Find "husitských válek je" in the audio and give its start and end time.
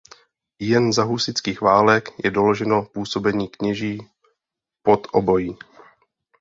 1.03-2.31